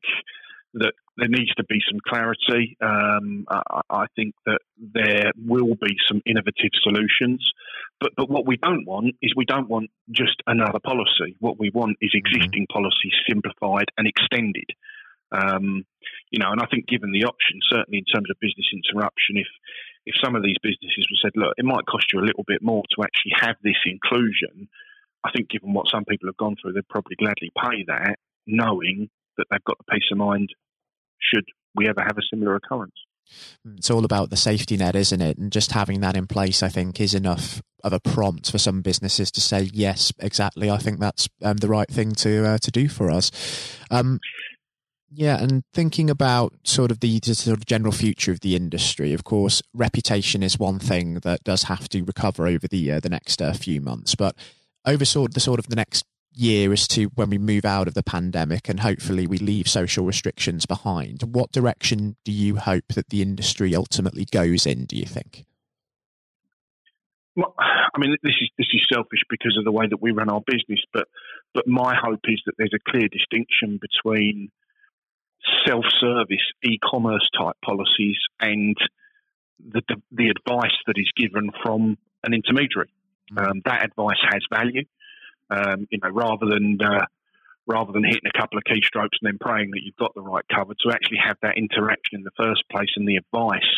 that 0.75 0.93
there 1.17 1.29
needs 1.29 1.55
to 1.55 1.65
be 1.65 1.79
some 1.89 2.01
clarity. 2.05 2.77
Um, 2.81 3.47
I, 3.49 3.81
I, 3.89 4.07
think 4.17 4.35
that 4.47 4.59
there 4.79 5.31
will 5.37 5.77
be 5.81 5.97
some 6.09 6.23
innovative 6.27 6.71
solutions, 6.83 7.49
but 8.01 8.13
but 8.17 8.29
what 8.29 8.47
we 8.47 8.57
don't 8.57 8.87
want 8.87 9.15
is 9.23 9.35
we 9.37 9.45
don't 9.45 9.69
want 9.69 9.91
just 10.11 10.43
another 10.47 10.81
policy. 10.81 11.37
What 11.41 11.59
we 11.59 11.71
want 11.71 11.97
is 12.01 12.11
mm-hmm. 12.11 12.27
existing 12.27 12.67
mm-hmm. 12.69 12.77
policies 12.77 13.15
simplified 13.29 13.89
and 13.97 14.07
extended. 14.07 14.71
Um, 15.33 15.85
you 16.31 16.39
know, 16.39 16.53
and 16.53 16.61
I 16.61 16.67
think 16.67 16.87
given 16.87 17.11
the 17.11 17.25
option, 17.25 17.59
certainly 17.69 17.99
in 17.99 18.05
terms 18.05 18.31
of 18.31 18.39
business 18.41 18.67
interruption, 18.73 19.37
if 19.37 19.49
if 20.07 20.15
some 20.23 20.37
of 20.37 20.43
these 20.43 20.57
businesses 20.63 21.09
were 21.11 21.19
said, 21.21 21.33
look, 21.35 21.55
it 21.57 21.65
might 21.65 21.87
cost 21.87 22.07
you 22.13 22.21
a 22.21 22.27
little 22.29 22.45
bit 22.47 22.63
more 22.63 22.83
to 22.95 23.03
actually 23.03 23.35
have 23.41 23.57
this 23.63 23.81
inclusion. 23.85 24.69
I 25.25 25.31
think, 25.35 25.51
given 25.51 25.75
what 25.75 25.91
some 25.91 26.05
people 26.05 26.29
have 26.29 26.37
gone 26.37 26.55
through, 26.61 26.75
they'd 26.75 26.89
probably 26.89 27.17
gladly 27.17 27.51
pay 27.57 27.83
that, 27.89 28.17
knowing 28.47 29.11
that 29.37 29.47
they've 29.51 29.65
got 29.65 29.79
the 29.79 29.91
peace 29.91 30.07
of 30.13 30.19
mind 30.19 30.51
should 31.19 31.45
we 31.75 31.89
ever 31.89 32.01
have 32.01 32.19
a 32.19 32.29
similar 32.31 32.55
occurrence. 32.55 32.95
It's 33.77 33.91
all 33.91 34.05
about 34.05 34.31
the 34.31 34.37
safety 34.37 34.77
net, 34.77 34.97
isn't 34.97 35.21
it? 35.21 35.39
And 35.39 35.53
just 35.53 35.73
having 35.73 36.01
that 36.01 36.17
in 36.17 36.27
place, 36.27 36.63
I 36.63 36.69
think, 36.69 37.01
is 37.01 37.15
enough 37.15 37.63
of 37.85 37.93
a 37.93 38.01
prompt 38.01 38.51
for 38.51 38.59
some 38.59 38.83
businesses 38.83 39.31
to 39.33 39.41
say, 39.41 39.71
yes, 39.73 40.13
exactly. 40.19 40.71
I 40.71 40.79
think 40.79 41.01
that's 41.01 41.29
um, 41.43 41.59
the 41.59 41.69
right 41.69 41.89
thing 41.89 42.13
to 42.13 42.47
uh, 42.47 42.59
to 42.59 42.71
do 42.71 42.89
for 42.89 43.11
us. 43.11 43.31
Um, 43.91 44.21
yeah, 45.11 45.41
and 45.41 45.63
thinking 45.73 46.11
about 46.11 46.53
sort 46.65 46.91
of 46.91 47.01
the, 47.01 47.21
the, 47.21 47.35
sort 47.35 47.57
of 47.57 47.65
general 47.65 47.93
future 47.93 48.33
of 48.33 48.41
the 48.41 48.57
industry, 48.57 49.13
of 49.13 49.25
course, 49.25 49.63
reputation 49.73 50.43
is 50.43 50.59
one 50.59 50.79
thing 50.79 51.15
that 51.21 51.45
does 51.45 51.65
have 51.65 51.89
to 51.91 52.03
recover 52.03 52.47
over 52.47 52.67
the 52.67 52.93
uh, 52.93 53.01
the 53.01 53.09
next 53.09 53.41
uh, 53.41 53.53
few 53.53 53.81
months, 53.81 54.15
but 54.15 54.37
over 54.85 55.05
sort 55.05 55.35
the 55.35 55.41
sort 55.41 55.59
of 55.59 55.69
the 55.69 55.77
next 55.77 56.05
year 56.39 56.73
as 56.73 56.87
to 56.89 57.07
when 57.15 57.31
we 57.31 57.39
move 57.39 57.65
out 57.65 57.89
of 57.89 57.95
the 57.95 58.03
pandemic 58.03 58.69
and 58.69 58.81
hopefully 58.81 59.27
we 59.27 59.39
leave 59.39 59.69
social 59.69 60.05
restrictions 60.05 60.67
behind. 60.67 61.23
What 61.23 61.53
direction 61.53 62.17
do 62.25 62.33
you 62.33 62.57
hope 62.57 62.89
that 62.95 63.09
the 63.09 63.23
industry 63.23 63.75
ultimately 63.75 64.25
goes 64.25 64.67
in, 64.67 64.85
do 64.85 64.97
you 64.97 65.07
think? 65.07 65.45
Well, 67.35 67.55
I 67.59 67.99
mean, 67.99 68.17
this 68.23 68.35
is 68.41 68.51
this 68.57 68.69
is 68.73 68.87
selfish 68.91 69.21
because 69.29 69.57
of 69.59 69.65
the 69.65 69.73
way 69.73 69.87
that 69.89 70.01
we 70.01 70.11
run 70.11 70.31
our 70.31 70.43
business, 70.47 70.81
but 70.93 71.07
but 71.53 71.67
my 71.67 71.95
hope 71.95 72.21
is 72.25 72.41
that 72.47 72.55
there's 72.57 72.75
a 72.75 72.91
clear 72.91 73.09
distinction 73.09 73.79
between 73.81 74.51
self-service 75.67 76.53
e-commerce 76.65 77.29
type 77.39 77.57
policies 77.65 78.17
and 78.41 78.77
the 79.59 79.83
the 80.13 80.29
advice 80.29 80.77
that 80.87 80.97
is 80.97 81.11
given 81.17 81.51
from 81.63 81.99
an 82.25 82.33
intermediary. 82.33 82.91
Mm. 83.33 83.51
Um, 83.51 83.63
that 83.65 83.85
advice 83.85 84.19
has 84.31 84.43
value 84.51 84.85
um, 85.51 85.87
you 85.91 85.99
know, 86.03 86.11
rather 86.11 86.47
than 86.47 86.79
uh, 86.83 87.05
rather 87.67 87.93
than 87.93 88.05
hitting 88.05 88.31
a 88.33 88.39
couple 88.39 88.59
of 88.59 88.65
keystrokes 88.65 89.19
and 89.21 89.25
then 89.27 89.39
praying 89.41 89.71
that 89.73 89.81
you've 89.83 89.97
got 89.97 90.15
the 90.15 90.23
right 90.23 90.45
cover, 90.55 90.75
to 90.75 90.93
actually 90.93 91.19
have 91.25 91.37
that 91.43 91.57
interaction 91.57 92.19
in 92.19 92.23
the 92.23 92.31
first 92.37 92.63
place 92.71 92.91
and 92.97 93.09
the 93.09 93.17
advice 93.17 93.73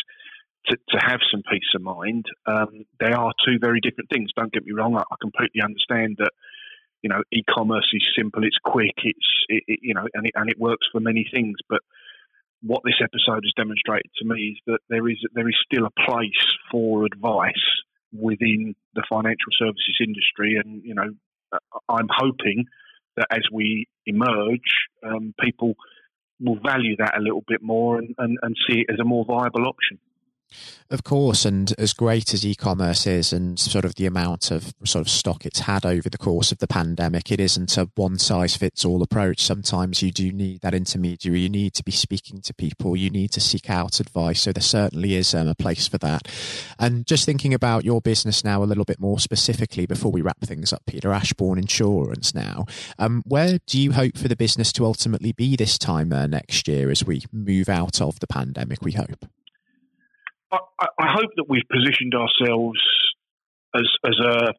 to, 0.67 0.77
to 0.89 0.97
have 0.99 1.19
some 1.31 1.41
peace 1.51 1.63
of 1.75 1.81
mind. 1.81 2.25
Um, 2.45 2.85
they 2.99 3.11
are 3.11 3.33
two 3.45 3.57
very 3.59 3.79
different 3.81 4.09
things. 4.09 4.31
Don't 4.35 4.53
get 4.53 4.65
me 4.65 4.73
wrong. 4.73 4.95
I, 4.95 5.01
I 5.01 5.15
completely 5.21 5.61
understand 5.61 6.17
that. 6.19 6.31
You 7.01 7.07
know, 7.07 7.23
e-commerce 7.31 7.89
is 7.93 8.05
simple. 8.13 8.43
It's 8.43 8.57
quick. 8.61 8.95
It's 9.05 9.29
it, 9.47 9.63
it, 9.67 9.79
you 9.81 9.93
know, 9.93 10.05
and 10.13 10.27
it, 10.27 10.33
and 10.35 10.49
it 10.49 10.59
works 10.59 10.85
for 10.91 10.99
many 10.99 11.25
things. 11.33 11.55
But 11.69 11.79
what 12.61 12.81
this 12.83 12.99
episode 13.01 13.45
has 13.45 13.53
demonstrated 13.55 14.11
to 14.17 14.25
me 14.25 14.51
is 14.51 14.57
that 14.67 14.79
there 14.89 15.07
is 15.07 15.17
there 15.33 15.47
is 15.47 15.55
still 15.63 15.85
a 15.85 16.05
place 16.05 16.43
for 16.69 17.05
advice 17.05 17.53
within 18.11 18.75
the 18.95 19.03
financial 19.09 19.51
services 19.57 19.97
industry, 20.01 20.59
and 20.63 20.83
you 20.83 20.93
know, 20.93 21.09
I'm 21.87 22.07
hoping 22.09 22.65
that 23.17 23.27
as 23.31 23.41
we 23.51 23.87
emerge, 24.05 24.69
um, 25.05 25.33
people 25.39 25.75
will 26.39 26.59
value 26.65 26.95
that 26.97 27.17
a 27.17 27.21
little 27.21 27.43
bit 27.47 27.61
more 27.61 27.97
and, 27.97 28.15
and, 28.17 28.37
and 28.41 28.55
see 28.67 28.79
it 28.79 28.93
as 28.93 28.99
a 28.99 29.03
more 29.03 29.25
viable 29.25 29.67
option. 29.67 29.99
Of 30.91 31.03
course, 31.03 31.45
and 31.45 31.71
as 31.77 31.93
great 31.93 32.33
as 32.33 32.43
e-commerce 32.43 33.05
is, 33.05 33.31
and 33.31 33.59
sort 33.59 33.85
of 33.85 33.93
the 33.93 34.07
amount 34.07 34.49
of 34.49 34.73
sort 34.83 35.01
of 35.01 35.09
stock 35.09 35.45
it's 35.45 35.59
had 35.59 35.85
over 35.85 36.09
the 36.09 36.17
course 36.17 36.51
of 36.51 36.57
the 36.57 36.67
pandemic, 36.67 37.31
it 37.31 37.39
isn't 37.39 37.77
a 37.77 37.89
one-size-fits-all 37.95 39.03
approach. 39.03 39.41
Sometimes 39.41 40.01
you 40.01 40.11
do 40.11 40.31
need 40.31 40.61
that 40.61 40.73
intermediary. 40.73 41.41
You 41.41 41.49
need 41.49 41.75
to 41.75 41.83
be 41.83 41.91
speaking 41.91 42.41
to 42.41 42.55
people. 42.55 42.95
You 42.95 43.11
need 43.11 43.31
to 43.33 43.39
seek 43.39 43.69
out 43.69 43.99
advice. 43.99 44.41
So 44.41 44.51
there 44.51 44.63
certainly 44.63 45.13
is 45.13 45.35
um, 45.35 45.47
a 45.47 45.53
place 45.53 45.87
for 45.87 45.99
that. 45.99 46.27
And 46.79 47.05
just 47.05 47.23
thinking 47.23 47.53
about 47.53 47.85
your 47.85 48.01
business 48.01 48.43
now 48.43 48.63
a 48.63 48.65
little 48.65 48.85
bit 48.85 48.99
more 48.99 49.19
specifically 49.19 49.85
before 49.85 50.11
we 50.11 50.21
wrap 50.21 50.41
things 50.41 50.73
up, 50.73 50.81
Peter 50.87 51.11
Ashbourne 51.11 51.59
Insurance. 51.59 52.33
Now, 52.33 52.65
um, 52.97 53.21
where 53.27 53.59
do 53.67 53.79
you 53.79 53.91
hope 53.91 54.17
for 54.17 54.27
the 54.27 54.35
business 54.35 54.73
to 54.73 54.85
ultimately 54.85 55.33
be 55.33 55.55
this 55.55 55.77
time 55.77 56.11
uh, 56.11 56.25
next 56.25 56.67
year 56.67 56.89
as 56.89 57.05
we 57.05 57.25
move 57.31 57.69
out 57.69 58.01
of 58.01 58.19
the 58.19 58.27
pandemic? 58.27 58.81
We 58.81 58.93
hope. 58.93 59.27
I, 60.51 61.11
hope 61.13 61.31
that 61.35 61.45
we've 61.47 61.67
positioned 61.71 62.13
ourselves 62.15 62.79
as 63.75 63.87
as 64.05 64.19
a 64.19 64.53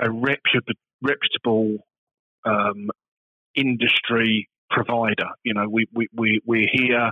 a 0.00 0.10
reputable, 0.10 0.80
reputable 1.02 1.78
um, 2.44 2.90
industry 3.54 4.48
provider. 4.70 5.28
You 5.44 5.54
know, 5.54 5.68
we, 5.68 5.86
we, 5.92 6.08
we, 6.14 6.40
we're 6.46 6.68
here 6.72 7.10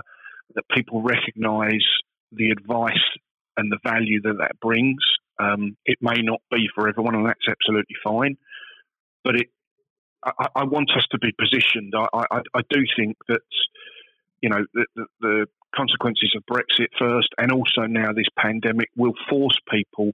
that 0.55 0.63
people 0.73 1.01
recognise 1.01 1.85
the 2.31 2.49
advice 2.49 2.93
and 3.57 3.71
the 3.71 3.77
value 3.83 4.21
that 4.21 4.37
that 4.39 4.59
brings. 4.59 5.01
Um, 5.39 5.77
it 5.85 5.99
may 6.01 6.21
not 6.21 6.41
be 6.51 6.67
for 6.73 6.89
everyone, 6.89 7.15
and 7.15 7.25
that's 7.25 7.47
absolutely 7.47 7.95
fine. 8.03 8.37
But 9.23 9.35
it, 9.35 9.47
I, 10.23 10.47
I 10.55 10.63
want 10.63 10.91
us 10.95 11.05
to 11.11 11.19
be 11.19 11.31
positioned. 11.31 11.93
I, 11.95 12.07
I, 12.13 12.41
I 12.53 12.61
do 12.69 12.81
think 12.97 13.17
that 13.27 13.41
you 14.41 14.49
know 14.49 14.65
the, 14.73 15.05
the, 15.21 15.45
consequences 15.75 16.35
of 16.35 16.43
Brexit 16.49 16.87
first, 16.97 17.29
and 17.37 17.51
also 17.51 17.87
now 17.87 18.11
this 18.13 18.27
pandemic 18.37 18.89
will 18.95 19.13
force 19.29 19.57
people 19.71 20.11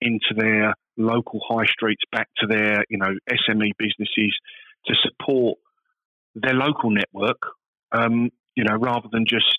into 0.00 0.34
their 0.36 0.74
local 0.96 1.40
high 1.48 1.66
streets, 1.66 2.02
back 2.12 2.28
to 2.38 2.46
their 2.46 2.84
you 2.88 2.98
know 2.98 3.14
SME 3.30 3.72
businesses 3.78 4.36
to 4.86 4.94
support 5.02 5.58
their 6.34 6.54
local 6.54 6.90
network. 6.90 7.38
Um, 7.92 8.30
you 8.54 8.64
know, 8.64 8.76
rather 8.76 9.06
than 9.12 9.24
just 9.24 9.56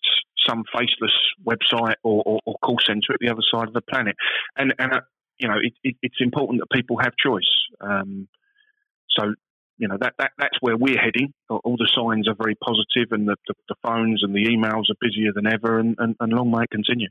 some 0.47 0.63
faceless 0.73 1.15
website 1.45 1.95
or, 2.03 2.21
or, 2.25 2.39
or, 2.45 2.55
call 2.61 2.77
center 2.85 3.13
at 3.13 3.19
the 3.21 3.29
other 3.29 3.41
side 3.49 3.67
of 3.67 3.73
the 3.73 3.81
planet. 3.81 4.15
And 4.57 4.73
and 4.77 4.93
uh, 4.93 5.01
you 5.37 5.47
know, 5.47 5.55
it, 5.61 5.73
it, 5.83 5.95
it's 6.01 6.17
important 6.19 6.59
that 6.59 6.75
people 6.75 6.97
have 7.01 7.13
choice. 7.17 7.49
Um, 7.81 8.27
so 9.17 9.33
you 9.79 9.87
know 9.87 9.97
that, 9.99 10.13
that 10.19 10.31
that's 10.37 10.57
where 10.61 10.77
we're 10.77 10.99
heading. 10.99 11.33
All 11.49 11.77
the 11.77 11.89
signs 11.95 12.27
are 12.27 12.35
very 12.35 12.55
positive, 12.55 13.11
and 13.11 13.27
the, 13.27 13.35
the, 13.47 13.53
the 13.69 13.75
phones 13.81 14.23
and 14.23 14.35
the 14.35 14.45
emails 14.45 14.91
are 14.91 14.99
busier 15.01 15.31
than 15.33 15.47
ever, 15.47 15.79
and, 15.79 15.95
and, 15.97 16.15
and 16.19 16.33
long 16.33 16.51
may 16.51 16.63
it 16.63 16.69
continue. 16.69 17.07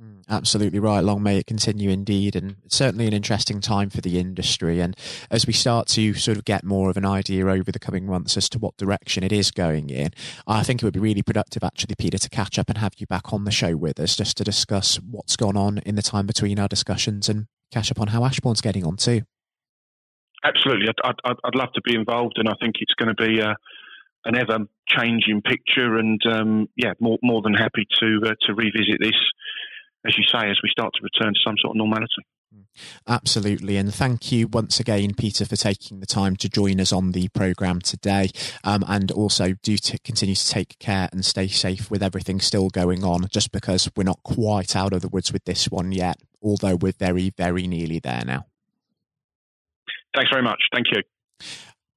Mm, 0.00 0.22
absolutely 0.28 0.78
right. 0.78 1.02
Long 1.02 1.22
may 1.24 1.38
it 1.38 1.46
continue 1.46 1.90
indeed. 1.90 2.36
And 2.36 2.56
certainly 2.68 3.08
an 3.08 3.12
interesting 3.12 3.60
time 3.60 3.90
for 3.90 4.00
the 4.00 4.18
industry. 4.20 4.80
And 4.80 4.96
as 5.28 5.44
we 5.44 5.52
start 5.52 5.88
to 5.88 6.14
sort 6.14 6.36
of 6.36 6.44
get 6.44 6.62
more 6.62 6.88
of 6.88 6.96
an 6.96 7.04
idea 7.04 7.46
over 7.46 7.72
the 7.72 7.80
coming 7.80 8.06
months 8.06 8.36
as 8.36 8.48
to 8.50 8.60
what 8.60 8.76
direction 8.76 9.24
it 9.24 9.32
is 9.32 9.50
going 9.50 9.90
in, 9.90 10.10
I 10.46 10.62
think 10.62 10.82
it 10.82 10.86
would 10.86 10.94
be 10.94 11.00
really 11.00 11.22
productive, 11.22 11.64
actually, 11.64 11.96
Peter, 11.98 12.18
to 12.18 12.30
catch 12.30 12.60
up 12.60 12.68
and 12.68 12.78
have 12.78 12.92
you 12.98 13.06
back 13.08 13.32
on 13.32 13.44
the 13.44 13.50
show 13.50 13.76
with 13.76 13.98
us 13.98 14.14
just 14.14 14.36
to 14.36 14.44
discuss 14.44 15.00
what's 15.00 15.34
gone 15.34 15.56
on 15.56 15.78
in 15.78 15.96
the 15.96 16.02
time 16.02 16.26
between 16.26 16.60
our 16.60 16.68
discussions 16.68 17.28
and 17.28 17.46
catch 17.72 17.90
up 17.90 18.00
on 18.00 18.08
how 18.08 18.24
Ashbourne's 18.24 18.60
getting 18.60 18.86
on 18.86 18.96
too. 18.96 19.22
Absolutely, 20.44 20.88
I'd, 20.88 21.20
I'd, 21.24 21.36
I'd, 21.44 21.54
love 21.54 21.72
to 21.74 21.80
be 21.82 21.94
involved, 21.94 22.34
and 22.36 22.48
I 22.48 22.54
think 22.60 22.76
it's 22.80 22.94
going 22.94 23.14
to 23.14 23.22
be 23.22 23.40
a, 23.40 23.56
an 24.24 24.36
ever 24.36 24.58
changing 24.86 25.42
picture. 25.42 25.96
And 25.96 26.20
um, 26.30 26.68
yeah, 26.76 26.92
more 27.00 27.18
more 27.22 27.42
than 27.42 27.54
happy 27.54 27.86
to 28.00 28.20
uh, 28.24 28.34
to 28.46 28.54
revisit 28.54 28.98
this, 29.00 29.18
as 30.06 30.16
you 30.16 30.24
say, 30.24 30.48
as 30.48 30.58
we 30.62 30.70
start 30.70 30.92
to 30.94 31.00
return 31.02 31.34
to 31.34 31.40
some 31.44 31.56
sort 31.60 31.72
of 31.72 31.76
normality. 31.76 32.24
Absolutely. 33.06 33.76
And 33.76 33.92
thank 33.92 34.30
you 34.32 34.46
once 34.48 34.80
again, 34.80 35.14
Peter, 35.14 35.44
for 35.44 35.56
taking 35.56 36.00
the 36.00 36.06
time 36.06 36.36
to 36.36 36.48
join 36.48 36.80
us 36.80 36.92
on 36.92 37.12
the 37.12 37.28
programme 37.28 37.80
today. 37.80 38.30
Um, 38.64 38.84
and 38.86 39.10
also 39.10 39.54
do 39.62 39.76
to 39.76 39.98
continue 39.98 40.34
to 40.34 40.48
take 40.48 40.78
care 40.78 41.08
and 41.12 41.24
stay 41.24 41.48
safe 41.48 41.90
with 41.90 42.02
everything 42.02 42.40
still 42.40 42.68
going 42.68 43.04
on, 43.04 43.26
just 43.30 43.52
because 43.52 43.90
we're 43.96 44.04
not 44.04 44.22
quite 44.22 44.76
out 44.76 44.92
of 44.92 45.02
the 45.02 45.08
woods 45.08 45.32
with 45.32 45.44
this 45.44 45.66
one 45.66 45.92
yet, 45.92 46.18
although 46.42 46.76
we're 46.76 46.92
very, 46.92 47.30
very 47.36 47.66
nearly 47.66 47.98
there 47.98 48.22
now. 48.24 48.46
Thanks 50.14 50.30
very 50.30 50.42
much. 50.42 50.60
Thank 50.72 50.86
you. 50.92 51.02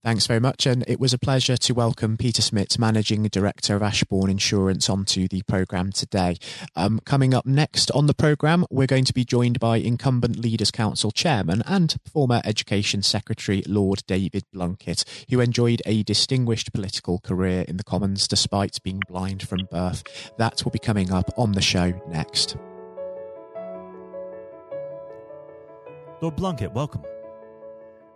Thanks 0.03 0.25
very 0.25 0.39
much. 0.39 0.65
And 0.65 0.83
it 0.87 0.99
was 0.99 1.13
a 1.13 1.19
pleasure 1.19 1.57
to 1.57 1.73
welcome 1.73 2.17
Peter 2.17 2.41
Smits, 2.41 2.79
Managing 2.79 3.21
Director 3.25 3.75
of 3.75 3.83
Ashbourne 3.83 4.31
Insurance, 4.31 4.89
onto 4.89 5.27
the 5.27 5.43
programme 5.43 5.91
today. 5.91 6.37
Um, 6.75 6.99
coming 7.05 7.35
up 7.35 7.45
next 7.45 7.91
on 7.91 8.07
the 8.07 8.15
programme, 8.15 8.65
we're 8.71 8.87
going 8.87 9.05
to 9.05 9.13
be 9.13 9.23
joined 9.23 9.59
by 9.59 9.77
incumbent 9.77 10.37
Leaders 10.37 10.71
Council 10.71 11.11
Chairman 11.11 11.61
and 11.67 11.97
former 12.11 12.41
Education 12.43 13.03
Secretary 13.03 13.61
Lord 13.67 14.01
David 14.07 14.43
Blunkett, 14.55 15.03
who 15.29 15.39
enjoyed 15.39 15.83
a 15.85 16.01
distinguished 16.01 16.73
political 16.73 17.19
career 17.19 17.63
in 17.67 17.77
the 17.77 17.83
Commons 17.83 18.27
despite 18.27 18.81
being 18.81 19.01
blind 19.07 19.47
from 19.47 19.67
birth. 19.69 20.31
That 20.39 20.63
will 20.63 20.71
be 20.71 20.79
coming 20.79 21.11
up 21.11 21.29
on 21.37 21.51
the 21.51 21.61
show 21.61 21.93
next. 22.07 22.57
Lord 26.23 26.37
Blunkett, 26.37 26.73
welcome. 26.73 27.03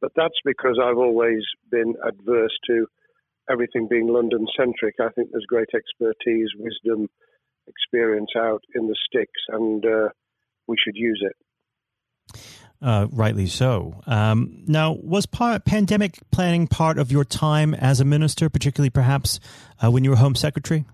But 0.00 0.12
that's 0.14 0.38
because 0.44 0.78
I've 0.82 0.98
always 0.98 1.42
been 1.70 1.94
adverse 2.06 2.56
to 2.68 2.86
everything 3.50 3.88
being 3.88 4.08
London 4.08 4.46
centric. 4.56 4.96
I 5.00 5.08
think 5.14 5.30
there's 5.30 5.46
great 5.48 5.68
expertise, 5.74 6.48
wisdom, 6.58 7.08
experience 7.66 8.30
out 8.36 8.62
in 8.74 8.86
the 8.86 8.96
sticks, 9.08 9.40
and 9.48 9.84
uh, 9.84 10.08
we 10.66 10.76
should 10.82 10.96
use 10.96 11.22
it. 11.22 12.36
Uh, 12.82 13.06
rightly 13.10 13.46
so. 13.46 14.02
Um, 14.06 14.64
now, 14.66 14.92
was 14.92 15.26
pandemic 15.26 16.18
planning 16.30 16.66
part 16.66 16.98
of 16.98 17.10
your 17.10 17.24
time 17.24 17.74
as 17.74 18.00
a 18.00 18.04
minister, 18.04 18.50
particularly 18.50 18.90
perhaps 18.90 19.40
uh, 19.82 19.90
when 19.90 20.04
you 20.04 20.10
were 20.10 20.16
Home 20.16 20.34
Secretary? 20.34 20.84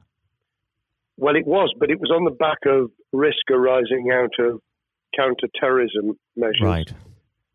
Well, 1.16 1.36
it 1.36 1.46
was, 1.46 1.74
but 1.78 1.90
it 1.90 2.00
was 2.00 2.10
on 2.10 2.24
the 2.24 2.30
back 2.30 2.58
of 2.66 2.90
risk 3.12 3.50
arising 3.50 4.10
out 4.12 4.32
of 4.38 4.60
counter-terrorism 5.16 6.18
measures. 6.36 6.60
Right. 6.62 6.92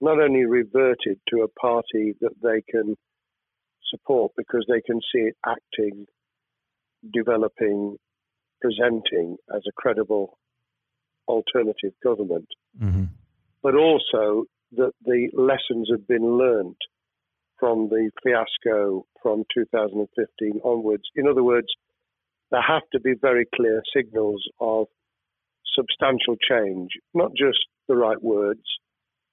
not 0.00 0.20
only 0.20 0.44
reverted 0.44 1.18
to 1.28 1.42
a 1.42 1.60
party 1.60 2.14
that 2.20 2.34
they 2.42 2.62
can 2.70 2.94
support 3.90 4.32
because 4.36 4.64
they 4.68 4.80
can 4.80 5.00
see 5.12 5.20
it 5.20 5.36
acting, 5.46 6.06
developing, 7.12 7.96
presenting 8.60 9.36
as 9.54 9.62
a 9.68 9.72
credible 9.76 10.38
alternative 11.26 11.92
government, 12.02 12.48
mm-hmm. 12.80 13.04
but 13.62 13.74
also 13.74 14.44
that 14.72 14.92
the 15.04 15.28
lessons 15.34 15.88
have 15.90 16.06
been 16.06 16.38
learned 16.38 16.76
from 17.58 17.88
the 17.88 18.10
fiasco 18.22 19.04
from 19.22 19.44
2015 19.52 20.60
onwards. 20.64 21.02
In 21.16 21.26
other 21.26 21.42
words, 21.42 21.66
there 22.50 22.62
have 22.62 22.82
to 22.92 23.00
be 23.00 23.14
very 23.20 23.46
clear 23.54 23.82
signals 23.94 24.42
of 24.60 24.86
substantial 25.74 26.36
change, 26.48 26.90
not 27.14 27.30
just 27.36 27.58
the 27.88 27.96
right 27.96 28.22
words, 28.22 28.62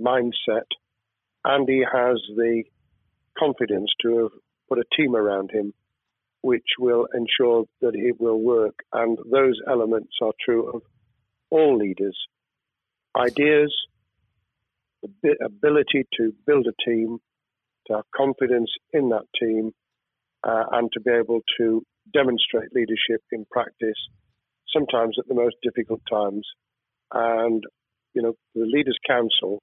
mindset, 0.00 0.68
and 1.44 1.68
he 1.68 1.80
has 1.80 2.20
the 2.36 2.64
confidence 3.38 3.90
to 4.02 4.18
have 4.18 4.32
put 4.68 4.78
a 4.78 4.84
team 4.96 5.14
around 5.14 5.50
him 5.52 5.72
which 6.42 6.66
will 6.78 7.08
ensure 7.12 7.64
that 7.80 7.94
it 7.94 8.20
will 8.20 8.40
work. 8.40 8.74
And 8.92 9.18
those 9.30 9.60
elements 9.68 10.12
are 10.22 10.32
true 10.44 10.70
of 10.70 10.82
all 11.50 11.76
leaders 11.76 12.16
ideas, 13.16 13.74
the 15.22 15.36
ability 15.44 16.06
to 16.18 16.32
build 16.46 16.66
a 16.66 16.84
team, 16.88 17.18
to 17.86 17.94
have 17.94 18.04
confidence 18.14 18.70
in 18.92 19.08
that 19.10 19.24
team, 19.40 19.72
uh, 20.44 20.64
and 20.72 20.90
to 20.92 21.00
be 21.00 21.10
able 21.10 21.40
to 21.58 21.82
demonstrate 22.12 22.74
leadership 22.74 23.22
in 23.32 23.46
practice, 23.50 23.96
sometimes 24.72 25.16
at 25.18 25.26
the 25.28 25.34
most 25.34 25.56
difficult 25.62 26.00
times. 26.10 26.46
And, 27.12 27.62
you 28.14 28.22
know, 28.22 28.34
the 28.54 28.66
Leaders' 28.66 28.98
Council, 29.06 29.62